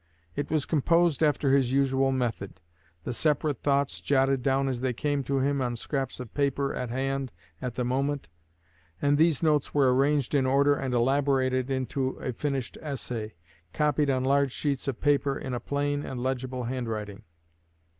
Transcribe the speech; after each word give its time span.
It 0.35 0.49
was 0.49 0.65
composed 0.65 1.21
after 1.21 1.51
his 1.51 1.71
usual 1.71 2.11
method 2.11 2.59
the 3.03 3.13
separate 3.13 3.61
thoughts 3.61 4.01
jotted 4.01 4.41
down 4.41 4.67
as 4.67 4.81
they 4.81 4.93
came 4.93 5.23
to 5.25 5.37
him, 5.41 5.61
on 5.61 5.75
scraps 5.75 6.19
of 6.19 6.33
paper 6.33 6.73
at 6.73 6.89
hand 6.89 7.31
at 7.61 7.75
the 7.75 7.85
moment, 7.85 8.27
and 8.99 9.15
these 9.19 9.43
notes 9.43 9.75
were 9.75 9.93
arranged 9.95 10.33
in 10.33 10.47
order 10.47 10.73
and 10.73 10.95
elaborated 10.95 11.69
into 11.69 12.17
a 12.17 12.33
finished 12.33 12.79
essay, 12.81 13.35
copied 13.73 14.09
on 14.09 14.23
large 14.23 14.51
sheets 14.51 14.87
of 14.87 14.99
paper 14.99 15.37
in 15.37 15.53
a 15.53 15.59
plain 15.59 16.03
and 16.03 16.23
legible 16.23 16.63
handwriting. 16.63 17.21